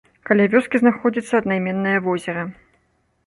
[0.27, 2.47] Каля вёскі знаходзіцца аднайменнае возера.